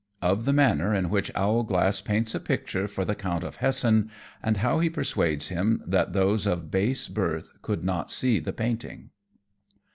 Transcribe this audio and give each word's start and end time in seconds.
_Of 0.23 0.45
the 0.45 0.51
Manner 0.51 0.95
in 0.95 1.11
which 1.11 1.31
Owlglass 1.35 2.01
paints 2.01 2.33
a 2.33 2.39
Picture 2.39 2.87
for 2.87 3.05
the 3.05 3.13
Count 3.13 3.43
of 3.43 3.57
Hessen, 3.57 4.09
and 4.41 4.57
how 4.57 4.79
he 4.79 4.89
persuades 4.89 5.49
him 5.49 5.83
that 5.85 6.11
those 6.13 6.47
of 6.47 6.71
base 6.71 7.07
birth 7.07 7.51
could 7.61 7.83
not 7.83 8.09
see 8.09 8.39
the 8.39 8.51
Painting. 8.51 9.11